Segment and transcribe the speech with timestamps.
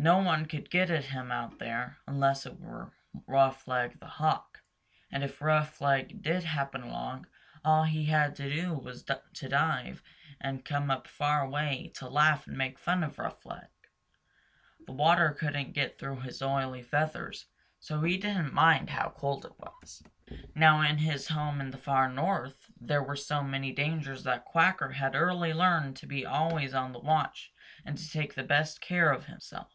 [0.00, 2.92] No one could get at him out there, unless it were
[3.26, 4.62] Roughleg the Hawk,
[5.10, 7.26] and if Roughleg did happen along,
[7.64, 10.00] all he had to do was to dive
[10.40, 13.66] and come up far away to laugh and make fun of Roughleg.
[14.86, 17.52] The water couldn't get through his oily feathers, and
[17.84, 20.00] so he didn't mind how cold it was.
[20.54, 24.92] Now in his home in the Far North there were so many dangers that Quacker
[24.92, 27.52] had early learned to be always on the watch
[27.84, 29.74] and to take the best of care of himself.